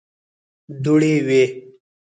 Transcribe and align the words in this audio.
دوړې 0.83 1.15
وې. 1.27 1.43